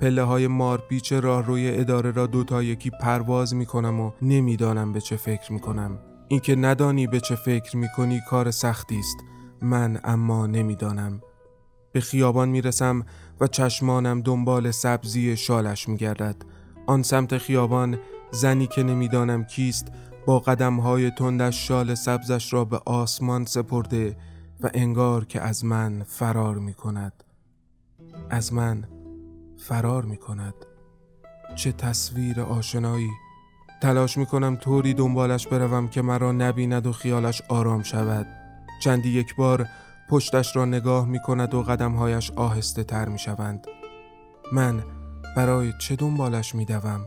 پله 0.00 0.22
های 0.22 0.46
مارپیچ 0.46 1.12
راه 1.12 1.46
روی 1.46 1.78
اداره 1.78 2.10
را 2.10 2.26
دوتا 2.26 2.62
یکی 2.62 2.90
پرواز 2.90 3.54
می 3.54 3.66
کنم 3.66 4.00
و 4.00 4.10
نمی‌دانم 4.22 4.92
به 4.92 5.00
چه 5.00 5.16
فکر 5.16 5.52
می 5.52 5.60
کنم 5.60 5.98
اینکه 6.28 6.56
ندانی 6.56 7.06
به 7.06 7.20
چه 7.20 7.34
فکر 7.34 7.76
می 7.76 7.86
کنی 7.96 8.20
کار 8.30 8.50
سختی 8.50 8.98
است. 8.98 9.16
من 9.62 10.00
اما 10.04 10.46
نمی‌دانم. 10.46 11.20
به 11.92 12.00
خیابان 12.00 12.48
می‌رسم 12.48 13.04
و 13.40 13.46
چشمانم 13.46 14.20
دنبال 14.20 14.70
سبزی 14.70 15.36
شالش 15.36 15.88
میگردد. 15.88 16.36
آن 16.86 17.02
سمت 17.02 17.38
خیابان 17.38 17.98
زنی 18.30 18.66
که 18.66 18.82
نمی‌دانم 18.82 19.44
کیست 19.44 19.88
با 20.30 20.38
قدمهای 20.38 21.10
تندش 21.10 21.68
شال 21.68 21.94
سبزش 21.94 22.52
را 22.52 22.64
به 22.64 22.80
آسمان 22.86 23.44
سپرده 23.44 24.16
و 24.60 24.70
انگار 24.74 25.24
که 25.24 25.40
از 25.40 25.64
من 25.64 26.02
فرار 26.02 26.58
می 26.58 26.74
کند 26.74 27.24
از 28.30 28.52
من 28.52 28.84
فرار 29.58 30.04
می 30.04 30.16
کند 30.16 30.54
چه 31.54 31.72
تصویر 31.72 32.40
آشنایی! 32.40 33.10
تلاش 33.82 34.18
می 34.18 34.26
کنم 34.26 34.56
طوری 34.56 34.94
دنبالش 34.94 35.46
بروم 35.46 35.88
که 35.88 36.02
مرا 36.02 36.32
نبیند 36.32 36.86
و 36.86 36.92
خیالش 36.92 37.42
آرام 37.48 37.82
شود. 37.82 38.26
چندی 38.82 39.08
یک 39.08 39.36
بار 39.36 39.66
پشتش 40.10 40.56
را 40.56 40.64
نگاه 40.64 41.08
می 41.08 41.20
کند 41.20 41.54
و 41.54 41.62
قدمهایش 41.62 42.30
آهسته 42.30 42.84
تر 42.84 43.08
می 43.08 43.18
شوند 43.18 43.66
من 44.52 44.84
برای 45.36 45.72
چه 45.78 45.96
دنبالش 45.96 46.54
می 46.54 46.64
دوم؟ 46.64 47.06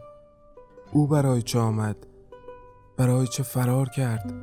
او 0.92 1.08
برای 1.08 1.42
چه 1.42 1.60
آمد؟ 1.60 2.13
برای 2.98 3.28
چه 3.28 3.44
فرار 3.44 3.90
کرد؟ 3.90 4.34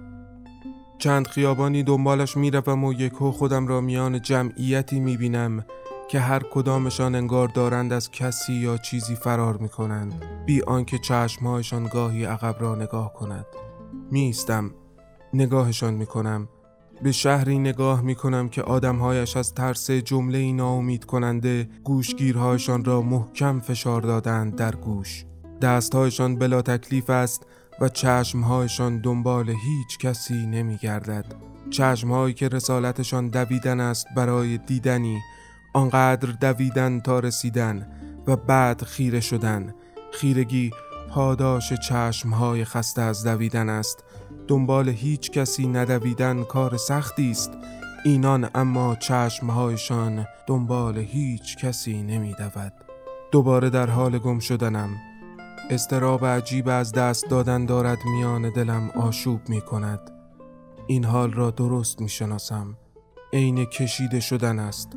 چند 0.98 1.26
خیابانی 1.26 1.82
دنبالش 1.82 2.36
می‌روم 2.36 2.84
و 2.84 2.92
یکو 2.92 3.30
خودم 3.30 3.66
را 3.66 3.80
میان 3.80 4.22
جمعیتی 4.22 5.00
می‌بینم 5.00 5.64
که 6.08 6.20
هر 6.20 6.42
کدامشان 6.50 7.14
انگار 7.14 7.48
دارند 7.48 7.92
از 7.92 8.10
کسی 8.10 8.52
یا 8.52 8.76
چیزی 8.76 9.14
فرار 9.14 9.56
می‌کنند 9.56 10.24
بی 10.46 10.62
آنکه 10.62 10.98
چشمهایشان 10.98 11.86
گاهی 11.86 12.24
عقب 12.24 12.56
را 12.60 12.74
نگاه 12.74 13.12
کند. 13.12 13.46
میستم 14.10 14.70
نگاهشان 15.34 15.94
می‌کنم. 15.94 16.48
به 17.02 17.12
شهری 17.12 17.58
نگاه 17.58 18.00
می‌کنم 18.02 18.48
که 18.48 18.62
آدمهایش 18.62 19.36
از 19.36 19.54
ترس 19.54 19.90
جمله 19.90 20.52
ناامید 20.52 21.04
کننده 21.04 21.68
گوشگیرهایشان 21.84 22.84
را 22.84 23.02
محکم 23.02 23.60
فشار 23.60 24.02
دادند 24.02 24.56
در 24.56 24.74
گوش. 24.74 25.24
دستهایشان 25.62 26.36
بلا 26.36 26.62
تکلیف 26.62 27.10
است 27.10 27.46
و 27.80 27.88
چشمهایشان 27.88 29.00
دنبال 29.00 29.48
هیچ 29.48 29.98
کسی 29.98 30.46
نمی 30.46 30.76
گردد 30.76 31.24
چشمهایی 31.70 32.34
که 32.34 32.48
رسالتشان 32.48 33.28
دویدن 33.28 33.80
است 33.80 34.06
برای 34.16 34.58
دیدنی 34.58 35.18
آنقدر 35.74 36.28
دویدن 36.40 37.00
تا 37.00 37.18
رسیدن 37.18 37.86
و 38.26 38.36
بعد 38.36 38.82
خیره 38.82 39.20
شدن. 39.20 39.74
خیرگی 40.12 40.70
پاداش 41.10 41.72
چشمهای 41.72 42.64
خسته 42.64 43.02
از 43.02 43.24
دویدن 43.24 43.68
است. 43.68 44.04
دنبال 44.48 44.88
هیچ 44.88 45.30
کسی 45.30 45.66
ندویدن 45.66 46.42
کار 46.42 46.76
سختی 46.76 47.30
است. 47.30 47.50
اینان 48.04 48.48
اما 48.54 48.96
چشمهایشان 48.96 50.26
دنبال 50.46 50.98
هیچ 50.98 51.56
کسی 51.56 52.02
نمی 52.02 52.34
دود. 52.34 52.72
دوباره 53.32 53.70
در 53.70 53.90
حال 53.90 54.18
گم 54.18 54.38
شدنم. 54.38 55.09
استراب 55.70 56.26
عجیب 56.26 56.68
از 56.68 56.92
دست 56.92 57.28
دادن 57.28 57.66
دارد 57.66 57.98
میان 58.04 58.50
دلم 58.50 58.90
آشوب 58.90 59.48
می 59.48 59.60
کند 59.60 60.00
این 60.86 61.04
حال 61.04 61.32
را 61.32 61.50
درست 61.50 62.00
می 62.00 62.08
شناسم 62.08 62.76
عین 63.32 63.64
کشیده 63.64 64.20
شدن 64.20 64.58
است. 64.58 64.88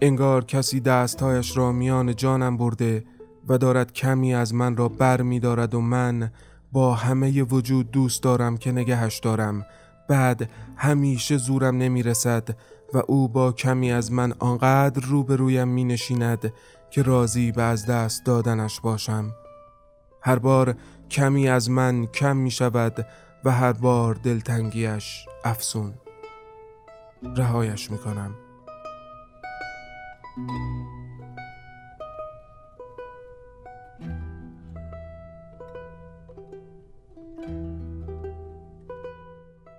انگار 0.00 0.44
کسی 0.44 0.80
دستهایش 0.80 1.56
را 1.56 1.72
میان 1.72 2.16
جانم 2.16 2.56
برده 2.56 3.04
و 3.48 3.58
دارد 3.58 3.92
کمی 3.92 4.34
از 4.34 4.54
من 4.54 4.76
را 4.76 4.88
بر 4.88 5.22
می 5.22 5.40
دارد 5.40 5.74
و 5.74 5.80
من 5.80 6.30
با 6.72 6.94
همه 6.94 7.42
وجود 7.42 7.90
دوست 7.90 8.22
دارم 8.22 8.56
که 8.56 8.72
نگهش 8.72 9.18
دارم. 9.18 9.66
بعد 10.08 10.50
همیشه 10.76 11.36
زورم 11.36 11.76
نمی 11.76 12.02
رسد 12.02 12.56
و 12.94 13.02
او 13.06 13.28
با 13.28 13.52
کمی 13.52 13.92
از 13.92 14.12
من 14.12 14.32
آنقدر 14.38 15.06
روبرویم 15.06 15.68
می 15.68 15.84
نشیند 15.84 16.52
که 16.90 17.02
راضی 17.02 17.52
به 17.52 17.62
از 17.62 17.86
دست 17.86 18.24
دادنش 18.24 18.80
باشم. 18.80 19.32
هر 20.20 20.38
بار 20.38 20.74
کمی 21.10 21.48
از 21.48 21.70
من 21.70 22.06
کم 22.06 22.36
می 22.36 22.50
شود 22.50 23.06
و 23.44 23.50
هر 23.50 23.72
بار 23.72 24.14
دلتنگیش 24.14 25.26
افسون. 25.44 25.94
رهایش 27.36 27.90
می 27.90 27.98
کنم. 27.98 28.34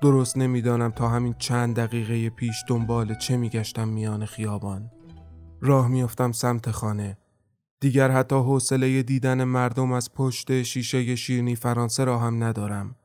درست 0.02 0.38
نمی‌دانم 0.38 0.92
تا 0.92 1.10
همین 1.10 1.36
چند 1.40 1.76
دقیقه 1.76 2.30
پیش 2.30 2.64
دنبال 2.68 3.16
چه 3.16 3.38
میگشتم 3.38 3.88
میان 3.88 4.26
خیابان. 4.26 4.92
راه 5.62 5.88
میافتم 5.88 6.32
سمت 6.32 6.72
خانه. 6.72 7.18
دیگر 7.80 8.12
حتی 8.12 8.36
حوصله 8.36 9.04
دیدن 9.04 9.44
مردم 9.44 9.92
از 9.92 10.14
پشت 10.14 10.64
شیشه 10.64 11.16
شیرنی 11.16 11.56
فرانسه 11.56 12.04
را 12.04 12.20
هم 12.20 12.44
ندارم. 12.44 12.96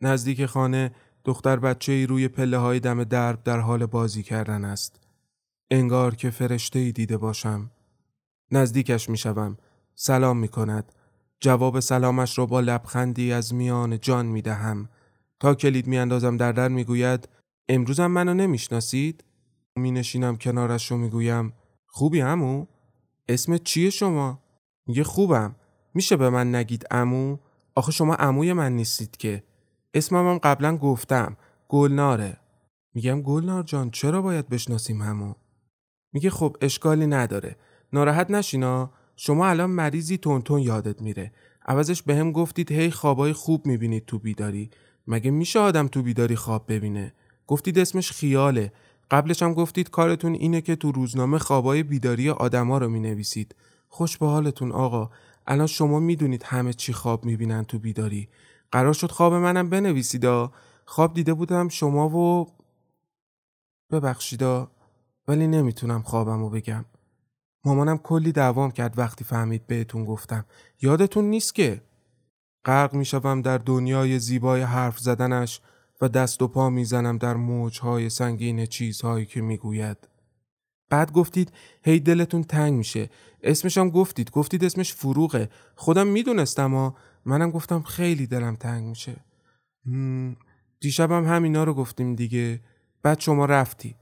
نزدیک 0.00 0.46
خانه 0.46 0.92
دختر 1.24 1.56
بچه 1.56 1.92
ای 1.92 2.06
روی 2.06 2.28
پله 2.28 2.58
های 2.58 2.80
دم 2.80 3.04
درب 3.04 3.42
در 3.42 3.58
حال 3.58 3.86
بازی 3.86 4.22
کردن 4.22 4.64
است. 4.64 5.00
انگار 5.70 6.14
که 6.14 6.30
فرشته 6.30 6.78
ای 6.78 6.92
دیده 6.92 7.16
باشم. 7.16 7.70
نزدیکش 8.50 9.08
می 9.10 9.18
شوم. 9.18 9.56
سلام 9.94 10.38
می 10.38 10.48
کند. 10.48 10.92
جواب 11.40 11.80
سلامش 11.80 12.38
را 12.38 12.46
با 12.46 12.60
لبخندی 12.60 13.32
از 13.32 13.54
میان 13.54 14.00
جان 14.00 14.26
می 14.26 14.42
دهم. 14.42 14.88
تا 15.40 15.54
کلید 15.54 15.86
می 15.86 15.98
اندازم 15.98 16.36
در 16.36 16.52
در 16.52 16.68
می 16.68 16.84
گوید 16.84 17.28
امروزم 17.68 18.06
منو 18.06 18.34
نمی‌شناسید؟ 18.34 19.24
می 19.76 19.90
نشینم 19.90 20.36
کنارش 20.36 20.90
رو 20.90 20.96
می 20.96 21.10
گویم 21.10 21.52
خوبی 21.86 22.20
همو؟ 22.20 22.66
اسم 23.28 23.56
چیه 23.56 23.90
شما؟ 23.90 24.42
میگه 24.86 25.04
خوبم. 25.04 25.54
میشه 25.94 26.16
به 26.16 26.30
من 26.30 26.54
نگید 26.54 26.86
امو؟ 26.90 27.36
آخه 27.74 27.92
شما 27.92 28.14
اموی 28.14 28.52
من 28.52 28.72
نیستید 28.72 29.16
که. 29.16 29.42
اسمم 29.94 30.30
هم 30.30 30.38
قبلا 30.38 30.76
گفتم. 30.76 31.36
گلناره. 31.68 32.36
میگم 32.94 33.22
گلنار 33.22 33.62
جان 33.62 33.90
چرا 33.90 34.22
باید 34.22 34.48
بشناسیم 34.48 35.02
همو؟ 35.02 35.34
میگه 36.12 36.30
خب 36.30 36.56
اشکالی 36.60 37.06
نداره. 37.06 37.56
ناراحت 37.92 38.30
نشینا. 38.30 38.90
شما 39.16 39.46
الان 39.46 39.70
مریضی 39.70 40.18
تونتون 40.18 40.60
یادت 40.60 41.02
میره. 41.02 41.32
عوضش 41.66 42.02
به 42.02 42.16
هم 42.16 42.32
گفتید 42.32 42.72
هی 42.72 42.90
خوابای 42.90 43.32
خوب 43.32 43.66
می‌بینید 43.66 44.06
تو 44.06 44.18
بیداری. 44.18 44.70
مگه 45.06 45.30
میشه 45.30 45.58
آدم 45.58 45.88
تو 45.88 46.02
بیداری 46.02 46.36
خواب 46.36 46.72
ببینه؟ 46.72 47.14
گفتید 47.46 47.78
اسمش 47.78 48.12
خیاله. 48.12 48.72
قبلش 49.12 49.42
هم 49.42 49.54
گفتید 49.54 49.90
کارتون 49.90 50.34
اینه 50.34 50.60
که 50.60 50.76
تو 50.76 50.92
روزنامه 50.92 51.38
خوابای 51.38 51.82
بیداری 51.82 52.30
آدما 52.30 52.78
رو 52.78 52.88
می 52.88 53.00
نویسید. 53.00 53.54
خوش 53.88 54.18
به 54.18 54.26
حالتون 54.26 54.72
آقا. 54.72 55.10
الان 55.46 55.66
شما 55.66 56.00
می‌دونید 56.00 56.42
همه 56.42 56.72
چی 56.72 56.92
خواب 56.92 57.24
می‌بینن 57.24 57.64
تو 57.64 57.78
بیداری. 57.78 58.28
قرار 58.72 58.92
شد 58.92 59.10
خواب 59.10 59.34
منم 59.34 59.70
بنویسیدا. 59.70 60.52
خواب 60.84 61.14
دیده 61.14 61.34
بودم 61.34 61.68
شما 61.68 62.08
و 62.08 62.46
ببخشیدا 63.90 64.70
ولی 65.28 65.46
نمی‌تونم 65.46 66.02
خوابمو 66.02 66.50
بگم. 66.50 66.84
مامانم 67.64 67.98
کلی 67.98 68.32
دوام 68.32 68.70
کرد 68.70 68.98
وقتی 68.98 69.24
فهمید 69.24 69.66
بهتون 69.66 70.04
گفتم. 70.04 70.44
یادتون 70.82 71.24
نیست 71.24 71.54
که 71.54 71.82
غرق 72.64 72.94
می‌شوم 72.94 73.42
در 73.42 73.58
دنیای 73.58 74.18
زیبای 74.18 74.62
حرف 74.62 74.98
زدنش 74.98 75.60
و 76.02 76.08
دست 76.08 76.42
و 76.42 76.48
پا 76.48 76.70
می‌زنم 76.70 77.18
در 77.18 77.34
موجهای 77.34 78.10
سنگین 78.10 78.66
چیزهایی 78.66 79.26
که 79.26 79.40
می‌گوید. 79.40 79.96
بعد 80.90 81.12
گفتید 81.12 81.52
هی 81.82 82.00
دلتون 82.00 82.44
تنگ 82.44 82.72
میشه. 82.72 83.10
اسمشم 83.42 83.90
گفتید. 83.90 84.30
گفتید 84.30 84.64
اسمش 84.64 84.94
فروغه. 84.94 85.48
خودم 85.74 86.06
می‌دونستم 86.06 86.74
ها. 86.74 86.94
منم 87.24 87.50
گفتم 87.50 87.82
خیلی 87.82 88.26
دلم 88.26 88.56
تنگ 88.56 88.84
میشه. 88.84 89.16
دیشبم 90.80 91.24
همینا 91.24 91.64
رو 91.64 91.74
گفتیم 91.74 92.14
دیگه. 92.14 92.60
بعد 93.02 93.20
شما 93.20 93.44
رفتی. 93.44 93.94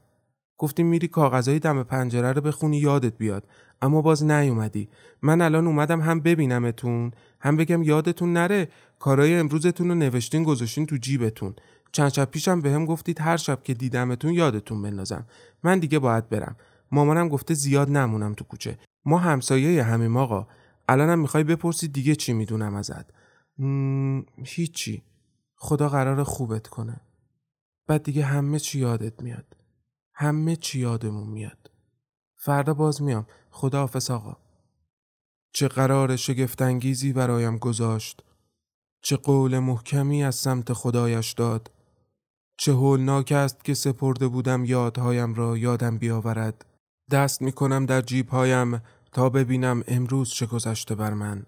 گفتیم 0.59 0.87
میری 0.87 1.09
کاغذهای 1.09 1.59
دم 1.59 1.83
پنجره 1.83 2.33
رو 2.33 2.41
بخونی 2.41 2.79
یادت 2.79 3.19
بیاد 3.19 3.49
اما 3.83 4.03
باز 4.03 4.25
نیومدی 4.25 4.89
من 5.23 5.41
الان 5.41 5.67
اومدم 5.67 6.01
هم 6.01 6.21
ببینمتون 6.21 7.11
هم 7.41 7.57
بگم 7.57 7.83
یادتون 7.83 8.33
نره 8.33 8.69
کارای 8.99 9.35
امروزتون 9.35 9.89
رو 9.89 9.95
نوشتین 9.95 10.43
گذاشتین 10.43 10.87
تو 10.87 10.97
جیبتون 10.97 11.55
چند 11.93 12.09
شب 12.09 12.25
پیشم 12.25 12.61
به 12.61 12.71
هم 12.71 12.85
گفتید 12.85 13.21
هر 13.21 13.37
شب 13.37 13.63
که 13.63 13.75
دیدمتون 13.75 14.33
یادتون 14.33 14.83
بندازم. 14.83 15.27
من 15.63 15.79
دیگه 15.79 15.99
باید 15.99 16.29
برم. 16.29 16.57
مامانم 16.93 17.29
گفته 17.29 17.55
زیاد 17.55 17.91
نمونم 17.91 18.35
تو 18.35 18.45
کوچه. 18.45 18.79
ما 19.05 19.19
همسایه 19.19 19.83
همیم 19.83 20.17
آقا. 20.17 20.47
الانم 20.89 21.19
می‌خوای 21.19 21.45
بپرسی 21.45 21.89
دیگه 21.89 22.15
چی 22.15 22.33
می‌دونم 22.33 22.75
ازت. 22.75 23.11
هیچی. 24.45 25.03
خدا 25.57 25.89
قرار 25.89 26.25
خوبت 26.25 26.67
کنه. 26.67 27.01
بعد 27.87 28.03
دیگه 28.03 28.25
همه 28.25 28.59
چی 28.59 28.79
یادت 28.79 29.23
میاد. 29.23 29.57
همه 30.15 30.57
چی 30.57 30.81
یادمون 30.81 31.29
میاد. 31.29 31.71
فردا 32.37 32.75
باز 32.75 33.03
میام. 33.03 33.27
خدا 33.51 33.79
حافظ 33.79 34.11
آقا. 34.11 34.37
چه 35.53 35.69
قرار 35.69 36.17
شگفتانگیزی 36.17 37.13
برایم 37.13 37.59
گذاشت. 37.59 38.23
چه 39.03 39.17
قول 39.17 39.59
محکمی 39.59 40.25
از 40.25 40.35
سمت 40.35 40.73
خدایش 40.73 41.33
داد. 41.33 41.71
چه 42.63 42.73
هولناک 42.73 43.33
است 43.33 43.65
که 43.65 43.75
سپرده 43.75 44.29
بودم 44.29 44.65
یادهایم 44.65 45.35
را 45.35 45.57
یادم 45.57 45.99
بیاورد. 45.99 46.65
دست 47.11 47.43
می 47.43 47.53
کنم 47.53 47.87
در 47.87 48.01
جیبهایم 48.01 48.83
تا 49.13 49.29
ببینم 49.29 49.85
امروز 49.89 50.31
چه 50.31 50.47
گذشته 50.47 50.95
بر 50.95 51.15
من. 51.15 51.47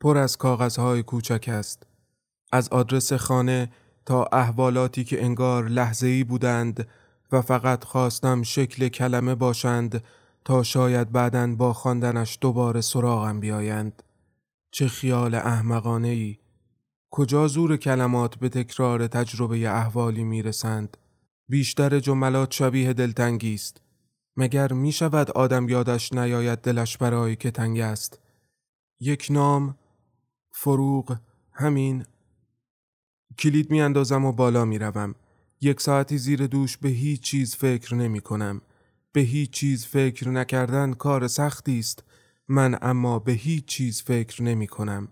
پر 0.00 0.18
از 0.18 0.36
کاغذهای 0.36 1.02
کوچک 1.02 1.44
است. 1.48 1.82
از 2.52 2.68
آدرس 2.68 3.12
خانه 3.12 3.72
تا 4.06 4.24
احوالاتی 4.32 5.04
که 5.04 5.24
انگار 5.24 5.68
لحظه 5.68 6.06
ای 6.06 6.24
بودند 6.24 6.88
و 7.32 7.42
فقط 7.42 7.84
خواستم 7.84 8.42
شکل 8.42 8.88
کلمه 8.88 9.34
باشند 9.34 10.04
تا 10.44 10.62
شاید 10.62 11.12
بعدا 11.12 11.54
با 11.54 11.72
خواندنش 11.72 12.38
دوباره 12.40 12.80
سراغم 12.80 13.40
بیایند. 13.40 14.02
چه 14.70 14.88
خیال 14.88 15.34
احمقانه 15.34 16.08
ای 16.08 16.36
کجا 17.16 17.48
زور 17.48 17.76
کلمات 17.76 18.36
به 18.36 18.48
تکرار 18.48 19.06
تجربه 19.06 19.68
احوالی 19.68 20.24
می‌رسند 20.24 20.96
بیشتر 21.48 22.00
جملات 22.00 22.52
شبیه 22.52 22.92
دلتنگی 22.92 23.54
است 23.54 23.80
مگر 24.36 24.72
می 24.72 24.92
شود 24.92 25.30
آدم 25.30 25.68
یادش 25.68 26.12
نیاید 26.12 26.58
دلش 26.58 26.96
برای 26.96 27.36
که 27.36 27.50
تنگ 27.50 27.80
است 27.80 28.18
یک 29.00 29.26
نام 29.30 29.76
فروغ 30.52 31.16
همین 31.52 32.04
کلید 33.38 33.70
می 33.70 33.80
اندازم 33.80 34.24
و 34.24 34.32
بالا 34.32 34.64
می 34.64 34.78
روم. 34.78 35.14
یک 35.60 35.80
ساعتی 35.80 36.18
زیر 36.18 36.46
دوش 36.46 36.76
به 36.76 36.88
هیچ 36.88 37.20
چیز 37.20 37.56
فکر 37.56 37.94
نمی 37.94 38.20
کنم. 38.20 38.60
به 39.12 39.20
هیچ 39.20 39.50
چیز 39.50 39.86
فکر 39.86 40.28
نکردن 40.28 40.92
کار 40.92 41.28
سختی 41.28 41.78
است. 41.78 42.04
من 42.48 42.78
اما 42.82 43.18
به 43.18 43.32
هیچ 43.32 43.64
چیز 43.64 44.02
فکر 44.02 44.42
نمی 44.42 44.66
کنم. 44.66 45.08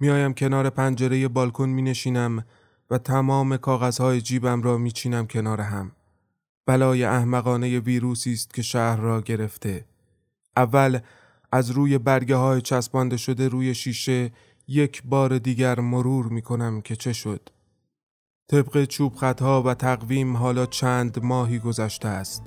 میایم 0.00 0.34
کنار 0.34 0.70
پنجره 0.70 1.28
بالکن 1.28 1.68
می 1.68 1.82
نشینم 1.82 2.44
و 2.90 2.98
تمام 2.98 3.56
کاغذهای 3.56 4.20
جیبم 4.20 4.62
را 4.62 4.78
می 4.78 4.92
چینم 4.92 5.26
کنار 5.26 5.60
هم. 5.60 5.92
بلای 6.66 7.04
احمقانه 7.04 7.78
ویروسی 7.78 8.32
است 8.32 8.54
که 8.54 8.62
شهر 8.62 8.96
را 8.96 9.20
گرفته. 9.20 9.84
اول 10.56 10.98
از 11.52 11.70
روی 11.70 11.98
برگه 11.98 12.36
های 12.36 12.60
چسبانده 12.60 13.16
شده 13.16 13.48
روی 13.48 13.74
شیشه 13.74 14.32
یک 14.68 15.02
بار 15.04 15.38
دیگر 15.38 15.80
مرور 15.80 16.26
می 16.26 16.42
کنم 16.42 16.80
که 16.80 16.96
چه 16.96 17.12
شد. 17.12 17.48
طبق 18.48 18.84
چوب 18.84 19.14
خطها 19.14 19.62
و 19.62 19.74
تقویم 19.74 20.36
حالا 20.36 20.66
چند 20.66 21.22
ماهی 21.22 21.58
گذشته 21.58 22.08
است. 22.08 22.42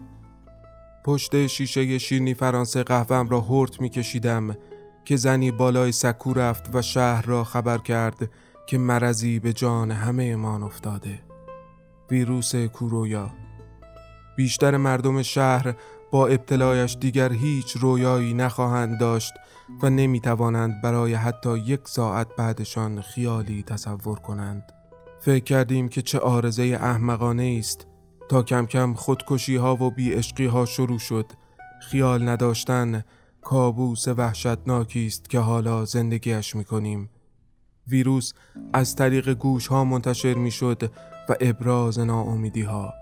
پشت 1.05 1.47
شیشه 1.47 1.97
شیرنی 1.97 2.33
فرانسه 2.33 2.83
قهوم 2.83 3.29
را 3.29 3.41
هرت 3.41 3.81
می 3.81 3.89
کشیدم 3.89 4.57
که 5.05 5.15
زنی 5.15 5.51
بالای 5.51 5.91
سکو 5.91 6.33
رفت 6.33 6.75
و 6.75 6.81
شهر 6.81 7.25
را 7.25 7.43
خبر 7.43 7.77
کرد 7.77 8.29
که 8.67 8.77
مرضی 8.77 9.39
به 9.39 9.53
جان 9.53 9.91
همه 9.91 10.35
مان 10.35 10.63
افتاده. 10.63 11.19
ویروس 12.11 12.55
کورویا 12.55 13.31
بیشتر 14.35 14.77
مردم 14.77 15.21
شهر 15.21 15.75
با 16.11 16.27
ابتلایش 16.27 16.97
دیگر 16.99 17.33
هیچ 17.33 17.71
رویایی 17.71 18.33
نخواهند 18.33 18.99
داشت 18.99 19.33
و 19.81 19.89
نمی 19.89 20.19
توانند 20.19 20.81
برای 20.81 21.13
حتی 21.13 21.57
یک 21.57 21.81
ساعت 21.83 22.27
بعدشان 22.37 23.01
خیالی 23.01 23.63
تصور 23.63 24.19
کنند. 24.19 24.63
فکر 25.19 25.43
کردیم 25.43 25.89
که 25.89 26.01
چه 26.01 26.19
آرزه 26.19 26.63
احمقانه 26.81 27.55
است 27.59 27.87
تا 28.29 28.43
کم 28.43 28.65
کم 28.65 28.93
خودکشی 28.93 29.55
ها 29.55 29.75
و 29.75 29.91
بی 29.91 30.21
ها 30.47 30.65
شروع 30.65 30.99
شد. 30.99 31.25
خیال 31.81 32.29
نداشتن 32.29 33.03
کابوس 33.43 34.07
وحشتناکی 34.07 35.05
است 35.05 35.29
که 35.29 35.39
حالا 35.39 35.85
زندگیش 35.85 36.55
می 36.55 36.63
کنیم. 36.63 37.09
ویروس 37.87 38.33
از 38.73 38.95
طریق 38.95 39.33
گوش 39.33 39.67
ها 39.67 39.83
منتشر 39.83 40.33
می 40.33 40.51
شد 40.51 40.91
و 41.29 41.35
ابراز 41.41 41.99
ناامیدی 41.99 42.61
ها. 42.61 42.93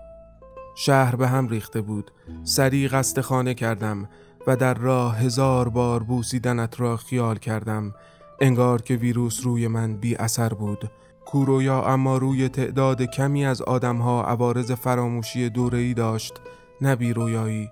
شهر 0.74 1.16
به 1.16 1.28
هم 1.28 1.48
ریخته 1.48 1.80
بود 1.80 2.10
سریع 2.44 2.88
قصد 2.88 3.20
خانه 3.20 3.54
کردم 3.54 4.08
و 4.46 4.56
در 4.56 4.74
راه 4.74 5.18
هزار 5.18 5.68
بار 5.68 6.02
بوسیدنت 6.02 6.80
را 6.80 6.96
خیال 6.96 7.38
کردم 7.38 7.94
انگار 8.40 8.82
که 8.82 8.94
ویروس 8.94 9.40
روی 9.44 9.68
من 9.68 9.96
بی 9.96 10.16
اثر 10.16 10.48
بود 10.48 10.90
کورویا 11.26 11.82
اما 11.84 12.18
روی 12.18 12.48
تعداد 12.48 13.02
کمی 13.02 13.46
از 13.46 13.62
آدمها 13.62 14.24
عوارض 14.24 14.72
فراموشی 14.72 15.50
دوره‌ای 15.50 15.94
داشت 15.94 16.34
نبی 16.80 17.12
رویایی 17.12 17.70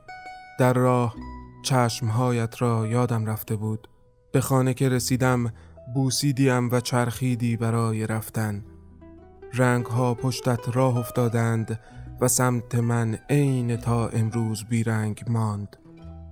در 0.58 0.72
راه 0.72 1.14
چشمهایت 1.62 2.62
را 2.62 2.86
یادم 2.86 3.26
رفته 3.26 3.56
بود. 3.56 3.88
به 4.32 4.40
خانه 4.40 4.74
که 4.74 4.88
رسیدم 4.88 5.52
بوسیدیم 5.94 6.70
و 6.70 6.80
چرخیدی 6.80 7.56
برای 7.56 8.06
رفتن. 8.06 8.64
رنگ 9.54 9.86
ها 9.86 10.14
پشتت 10.14 10.76
راه 10.76 10.96
افتادند 10.96 11.80
و 12.20 12.28
سمت 12.28 12.74
من 12.74 13.18
عین 13.30 13.76
تا 13.76 14.08
امروز 14.08 14.64
بیرنگ 14.64 15.24
ماند. 15.28 15.76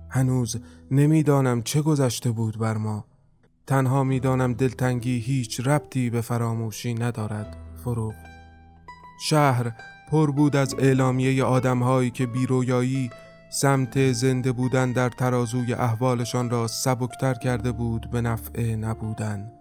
هنوز 0.09 0.61
نمی‌دانم 0.91 1.61
چه 1.61 1.81
گذشته 1.81 2.31
بود 2.31 2.57
بر 2.57 2.77
ما. 2.77 3.05
تنها 3.67 4.03
می‌دانم 4.03 4.53
دلتنگی 4.53 5.19
هیچ 5.19 5.59
ربطی 5.59 6.09
به 6.09 6.21
فراموشی 6.21 6.93
ندارد. 6.93 7.57
فروغ. 7.83 8.13
شهر 9.21 9.71
پر 10.11 10.31
بود 10.31 10.55
از 10.55 10.75
اعلامیه 10.79 11.43
آدمهایی 11.43 12.11
که 12.11 12.25
بیرویایی 12.25 13.09
سمت 13.49 14.11
زنده 14.11 14.51
بودن 14.51 14.91
در 14.91 15.09
ترازوی 15.09 15.73
احوالشان 15.73 16.49
را 16.49 16.67
سبکتر 16.67 17.33
کرده 17.33 17.71
بود 17.71 18.11
به 18.11 18.21
نفع 18.21 18.75
نبودن. 18.75 19.51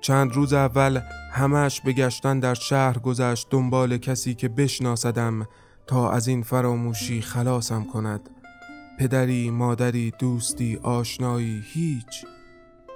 چند 0.00 0.32
روز 0.32 0.52
اول 0.52 1.00
همش 1.32 1.80
به 1.80 1.92
گشتن 1.92 2.40
در 2.40 2.54
شهر 2.54 2.98
گذشت 2.98 3.46
دنبال 3.50 3.98
کسی 3.98 4.34
که 4.34 4.48
بشناسدم 4.48 5.48
تا 5.86 6.10
از 6.10 6.28
این 6.28 6.42
فراموشی 6.42 7.20
خلاصم 7.20 7.84
کند. 7.84 8.30
پدری، 8.98 9.50
مادری، 9.50 10.12
دوستی، 10.18 10.78
آشنایی 10.82 11.62
هیچ. 11.72 12.26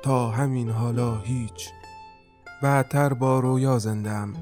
تا 0.02 0.30
همین 0.30 0.70
حالا 0.70 1.18
هیچ. 1.18 1.70
بعدتر 2.62 3.12
با 3.12 3.40
رویا 3.40 3.78
زندم 3.78 4.34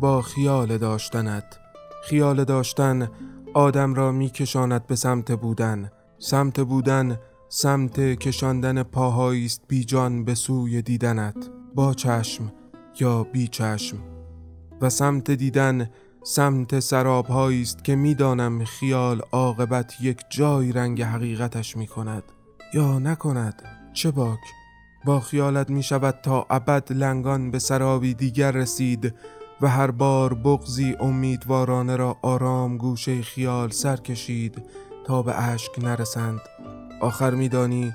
با 0.00 0.22
خیال 0.22 0.78
داشتنت. 0.78 1.58
خیال 2.04 2.44
داشتن 2.44 3.08
آدم 3.54 3.94
را 3.94 4.12
میکشاند 4.12 4.86
به 4.86 4.96
سمت 4.96 5.32
بودن. 5.32 5.90
سمت 6.18 6.60
بودن 6.60 7.18
سمت 7.48 8.00
کشاندن 8.00 8.82
پاهایی 8.82 9.44
است 9.44 9.62
بیجان 9.68 10.24
به 10.24 10.34
سوی 10.34 10.82
دیدنت. 10.82 11.50
با 11.74 11.94
چشم 11.94 12.52
یا 13.00 13.24
بی 13.24 13.48
چشم. 13.48 13.96
و 14.80 14.90
سمت 14.90 15.30
دیدن 15.30 15.90
سمت 16.22 16.80
سراب 16.80 17.32
است 17.32 17.84
که 17.84 17.96
می‌دانم 17.96 18.64
خیال 18.64 19.20
عاقبت 19.32 19.94
یک 20.00 20.20
جای 20.30 20.72
رنگ 20.72 21.02
حقیقتش 21.02 21.76
می 21.76 21.86
کند 21.86 22.22
یا 22.74 22.98
نکند. 22.98 23.62
چه 23.92 24.10
باک. 24.10 24.40
با 25.04 25.20
خیالت 25.20 25.70
می 25.70 25.82
شود 25.82 26.14
تا 26.22 26.46
ابد 26.50 26.92
لنگان 26.92 27.50
به 27.50 27.58
سرابی 27.58 28.14
دیگر 28.14 28.50
رسید. 28.50 29.14
و 29.62 29.66
هر 29.66 29.90
بار 29.90 30.34
بغزی 30.34 30.96
امیدوارانه 31.00 31.96
را 31.96 32.16
آرام 32.22 32.76
گوشه 32.76 33.22
خیال 33.22 33.70
سر 33.70 33.96
کشید 33.96 34.62
تا 35.06 35.22
به 35.22 35.42
اشک 35.42 35.78
نرسند. 35.78 36.40
آخر 37.00 37.30
میدانی 37.30 37.92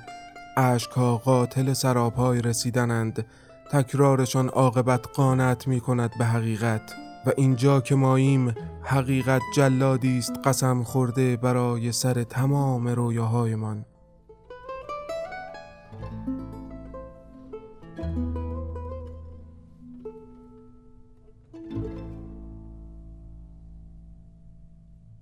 اشک 0.56 0.90
ها 0.90 1.16
قاتل 1.16 1.72
سرابهای 1.72 2.42
رسیدنند. 2.42 3.26
تکرارشان 3.72 4.48
عاقبت 4.48 5.06
قانت 5.14 5.68
می 5.68 5.80
کند 5.80 6.10
به 6.18 6.24
حقیقت. 6.24 6.94
و 7.26 7.32
اینجا 7.36 7.80
که 7.80 7.94
ماییم 7.94 8.54
حقیقت 8.82 9.42
جلادی 9.56 10.18
است 10.18 10.32
قسم 10.44 10.82
خورده 10.82 11.36
برای 11.36 11.92
سر 11.92 12.22
تمام 12.22 12.88
رویاهایمان. 12.88 13.84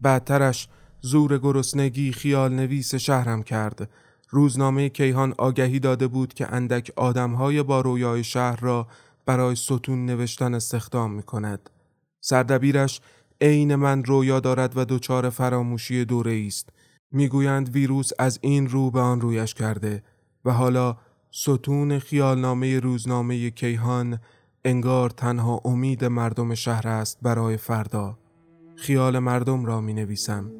بعدترش 0.06 0.68
زور 1.00 1.38
گرسنگی 1.38 2.12
خیال 2.12 2.52
نویس 2.52 2.94
شهرم 2.94 3.42
کرد 3.42 3.90
روزنامه 4.30 4.88
کیهان 4.88 5.34
آگهی 5.38 5.78
داده 5.78 6.06
بود 6.06 6.34
که 6.34 6.52
اندک 6.52 6.92
آدمهای 6.96 7.62
با 7.62 7.80
رویای 7.80 8.24
شهر 8.24 8.60
را 8.60 8.86
برای 9.26 9.54
ستون 9.54 10.06
نوشتن 10.06 10.54
استخدام 10.54 11.12
می 11.12 11.22
کند. 11.22 11.70
سردبیرش 12.20 13.00
عین 13.40 13.74
من 13.74 14.04
رویا 14.04 14.40
دارد 14.40 14.76
و 14.76 14.84
دچار 14.84 15.30
فراموشی 15.30 16.04
دوره 16.04 16.44
است. 16.46 16.68
می‌گویند 17.12 17.68
ویروس 17.68 18.10
از 18.18 18.38
این 18.42 18.68
رو 18.68 18.90
به 18.90 19.00
آن 19.00 19.20
رویش 19.20 19.54
کرده 19.54 20.02
و 20.44 20.50
حالا 20.50 20.96
ستون 21.30 21.98
خیالنامه 21.98 22.80
روزنامه 22.80 23.50
کیهان 23.50 24.18
انگار 24.64 25.10
تنها 25.10 25.60
امید 25.64 26.04
مردم 26.04 26.54
شهر 26.54 26.88
است 26.88 27.18
برای 27.22 27.56
فردا. 27.56 28.18
خیال 28.76 29.18
مردم 29.18 29.64
را 29.64 29.80
می 29.80 29.94
نویسم. 29.94 30.52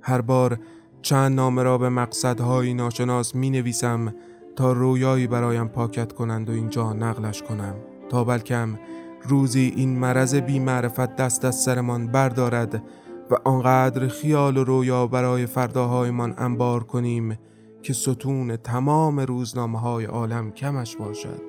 هر 0.00 0.20
بار 0.20 0.58
چند 1.02 1.36
نامه 1.36 1.62
را 1.62 1.78
به 1.78 1.88
مقصدهایی 1.88 2.74
ناشناس 2.74 3.34
می 3.34 3.50
نویسم 3.50 4.14
تا 4.56 4.72
رویایی 4.72 5.26
برایم 5.26 5.68
پاکت 5.68 6.12
کنند 6.12 6.48
و 6.48 6.52
اینجا 6.52 6.92
نقلش 6.92 7.42
کنم. 7.42 7.74
تا 8.08 8.24
بلکم 8.24 8.78
روزی 9.22 9.72
این 9.76 9.98
مرض 9.98 10.34
بی 10.34 10.58
معرفت 10.58 11.16
دست 11.16 11.44
از 11.44 11.62
سرمان 11.62 12.06
بردارد 12.06 12.82
و 13.30 13.34
آنقدر 13.44 14.08
خیال 14.08 14.56
و 14.56 14.64
رویا 14.64 15.06
برای 15.06 15.46
فرداهایمان 15.46 16.34
انبار 16.38 16.84
کنیم 16.84 17.38
که 17.82 17.92
ستون 17.92 18.56
تمام 18.56 19.20
روزنامه 19.20 19.80
های 19.80 20.04
عالم 20.04 20.50
کمش 20.50 20.96
باشد. 20.96 21.42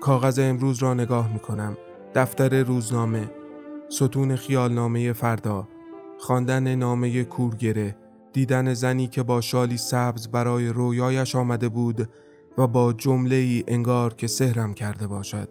کاغذ 0.00 0.38
امروز 0.38 0.82
را 0.82 0.94
نگاه 0.94 1.32
می 1.32 1.38
کنم 1.38 1.76
دفتر 2.14 2.62
روزنامه. 2.62 3.30
ستون 3.88 4.36
خیالنامه 4.36 5.12
فردا 5.12 5.68
خواندن 6.18 6.74
نامه 6.74 7.24
کورگره 7.24 7.96
دیدن 8.32 8.74
زنی 8.74 9.06
که 9.06 9.22
با 9.22 9.40
شالی 9.40 9.76
سبز 9.76 10.28
برای 10.28 10.68
رویایش 10.68 11.36
آمده 11.36 11.68
بود 11.68 12.08
و 12.58 12.66
با 12.66 12.92
جمله 12.92 13.36
ای 13.36 13.64
انگار 13.68 14.14
که 14.14 14.26
سهرم 14.26 14.74
کرده 14.74 15.06
باشد. 15.06 15.48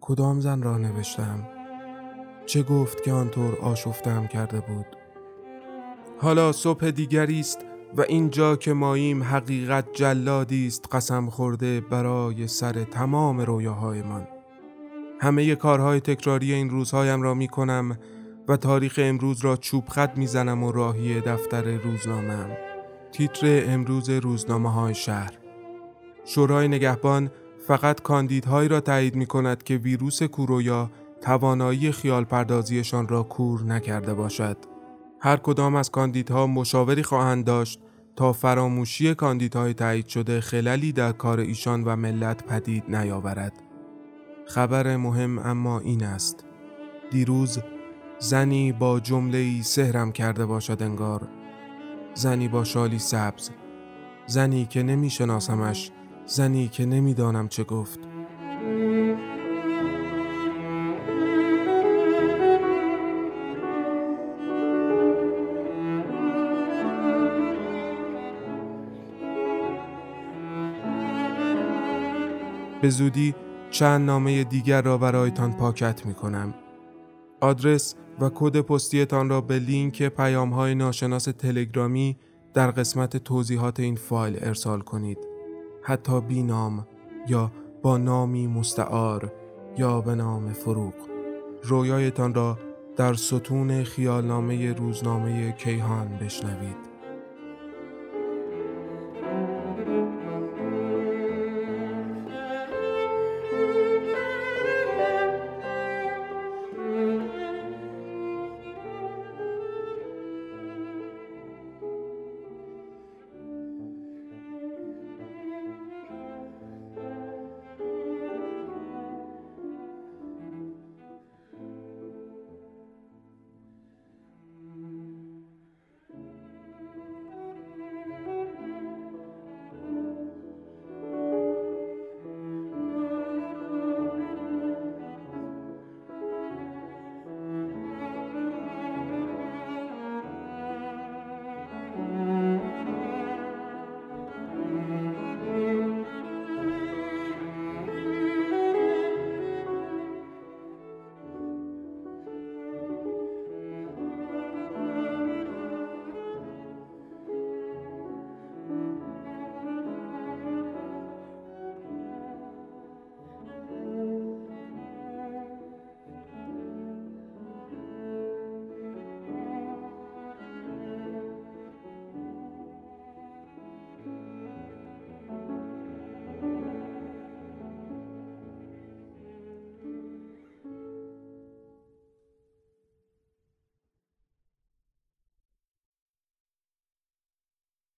کدام 0.00 0.40
زن 0.40 0.62
را 0.62 0.78
نوشتم؟ 0.78 1.48
چه 2.46 2.62
گفت 2.62 3.02
که 3.02 3.12
آنطور 3.12 3.56
آشفتم 3.56 4.26
کرده 4.26 4.60
بود؟ 4.60 4.86
حالا 6.18 6.52
صبح 6.52 6.90
دیگری 6.90 7.40
است 7.40 7.58
و 7.96 8.00
اینجا 8.00 8.56
که 8.56 8.72
ماییم 8.72 9.22
حقیقت 9.22 9.92
جلادی 9.92 10.66
است 10.66 10.84
قسم 10.92 11.30
خورده 11.30 11.80
برای 11.80 12.46
سر 12.46 12.84
تمام 12.84 13.40
رویاهایمان. 13.40 14.28
همه 15.20 15.54
کارهای 15.54 16.00
تکراری 16.00 16.52
این 16.52 16.70
روزهایم 16.70 17.22
را 17.22 17.34
می 17.34 17.48
کنم 17.48 17.98
و 18.48 18.56
تاریخ 18.56 19.00
امروز 19.02 19.44
را 19.44 19.56
چوب 19.56 19.88
خط 19.88 20.18
می 20.18 20.26
زنم 20.26 20.62
و 20.62 20.72
راهی 20.72 21.20
دفتر 21.20 21.76
روزنامه 21.76 22.58
تیتر 23.12 23.64
امروز 23.66 24.10
روزنامه 24.10 24.72
های 24.72 24.94
شهر 24.94 25.32
شورای 26.24 26.68
نگهبان 26.68 27.30
فقط 27.66 28.00
کاندیدهایی 28.00 28.68
را 28.68 28.80
تایید 28.80 29.14
می 29.14 29.26
کند 29.26 29.62
که 29.62 29.76
ویروس 29.76 30.22
کورویا 30.22 30.90
توانایی 31.20 31.92
خیال 31.92 32.24
پردازیشان 32.24 33.08
را 33.08 33.22
کور 33.22 33.62
نکرده 33.62 34.14
باشد. 34.14 34.56
هر 35.20 35.36
کدام 35.36 35.74
از 35.74 35.90
کاندیدها 35.90 36.46
مشاوری 36.46 37.02
خواهند 37.02 37.44
داشت 37.44 37.80
تا 38.16 38.32
فراموشی 38.32 39.14
کاندیدهای 39.14 39.74
تایید 39.74 40.06
شده 40.06 40.40
خللی 40.40 40.92
در 40.92 41.12
کار 41.12 41.40
ایشان 41.40 41.84
و 41.84 41.96
ملت 41.96 42.44
پدید 42.46 42.84
نیاورد. 42.88 43.69
خبر 44.50 44.96
مهم 44.96 45.38
اما 45.38 45.80
این 45.80 46.04
است. 46.04 46.44
دیروز 47.10 47.58
زنی 48.18 48.72
با 48.72 49.00
جمله 49.00 49.38
ای 49.38 49.62
سهرم 49.62 50.12
کرده 50.12 50.46
باشد 50.46 50.82
انگار. 50.82 51.28
زنی 52.14 52.48
با 52.48 52.64
شالی 52.64 52.98
سبز. 52.98 53.50
زنی 54.26 54.66
که 54.66 54.82
نمی 54.82 55.10
شناسمش. 55.10 55.90
زنی 56.26 56.68
که 56.68 56.86
نمی‌دانم 56.86 57.48
چه 57.48 57.64
گفت. 57.64 57.98
به 72.82 72.88
زودی 72.90 73.34
چند 73.70 74.06
نامه 74.06 74.44
دیگر 74.44 74.82
را 74.82 74.98
برایتان 74.98 75.52
پاکت 75.52 76.06
می 76.06 76.14
کنم. 76.14 76.54
آدرس 77.40 77.94
و 78.20 78.30
کد 78.34 78.60
پستیتان 78.60 79.28
را 79.28 79.40
به 79.40 79.58
لینک 79.58 80.02
پیام 80.02 80.50
های 80.50 80.74
ناشناس 80.74 81.24
تلگرامی 81.24 82.16
در 82.54 82.70
قسمت 82.70 83.16
توضیحات 83.16 83.80
این 83.80 83.96
فایل 83.96 84.36
ارسال 84.40 84.80
کنید. 84.80 85.18
حتی 85.82 86.20
بی 86.20 86.42
نام 86.42 86.86
یا 87.28 87.52
با 87.82 87.98
نامی 87.98 88.46
مستعار 88.46 89.32
یا 89.78 90.00
به 90.00 90.14
نام 90.14 90.52
فروغ. 90.52 90.94
رویایتان 91.62 92.34
را 92.34 92.58
در 92.96 93.14
ستون 93.14 93.84
خیالنامه 93.84 94.72
روزنامه 94.72 95.52
کیهان 95.52 96.08
بشنوید. 96.08 96.89